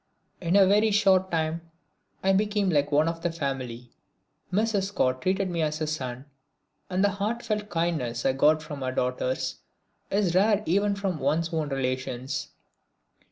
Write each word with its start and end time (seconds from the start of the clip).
In 0.41 0.55
a 0.55 0.65
very 0.65 0.89
short 0.89 1.29
time 1.29 1.61
I 2.23 2.33
became 2.33 2.71
like 2.71 2.91
one 2.91 3.07
of 3.07 3.21
the 3.21 3.31
family. 3.31 3.91
Mrs. 4.51 4.85
Scott 4.85 5.21
treated 5.21 5.47
me 5.47 5.61
as 5.61 5.79
a 5.79 5.85
son, 5.85 6.25
and 6.89 7.03
the 7.03 7.09
heartfelt 7.09 7.69
kindness 7.69 8.25
I 8.25 8.33
got 8.33 8.63
from 8.63 8.81
her 8.81 8.91
daughters 8.91 9.57
is 10.09 10.33
rare 10.33 10.63
even 10.65 10.95
from 10.95 11.19
one's 11.19 11.53
own 11.53 11.69
relations. 11.69 12.47